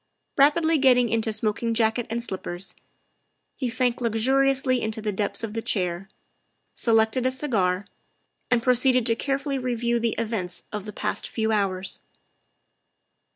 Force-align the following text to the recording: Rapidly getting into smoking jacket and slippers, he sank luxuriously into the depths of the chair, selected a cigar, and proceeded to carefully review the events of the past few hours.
Rapidly 0.35 0.79
getting 0.79 1.09
into 1.09 1.31
smoking 1.31 1.75
jacket 1.75 2.07
and 2.09 2.23
slippers, 2.23 2.73
he 3.55 3.69
sank 3.69 4.01
luxuriously 4.01 4.81
into 4.81 4.99
the 4.99 5.11
depths 5.11 5.43
of 5.43 5.53
the 5.53 5.61
chair, 5.61 6.09
selected 6.73 7.27
a 7.27 7.31
cigar, 7.31 7.85
and 8.49 8.63
proceeded 8.63 9.05
to 9.05 9.15
carefully 9.15 9.59
review 9.59 9.99
the 9.99 10.15
events 10.17 10.63
of 10.71 10.85
the 10.85 10.91
past 10.91 11.27
few 11.29 11.51
hours. 11.51 11.99